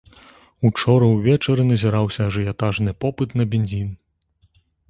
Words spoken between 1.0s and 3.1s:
ўвечары назіраўся ажыятажны